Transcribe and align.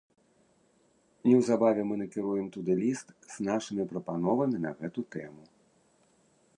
Неўзабаве 1.27 1.81
мы 1.89 1.95
накіруем 2.01 2.47
туды 2.57 2.71
ліст 2.81 3.07
з 3.35 3.47
нашымі 3.49 3.83
прапановамі 3.93 4.57
на 4.69 4.77
гэту 4.83 5.01
тэму. 5.17 5.43